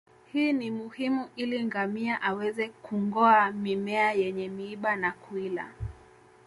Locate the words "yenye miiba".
4.13-4.95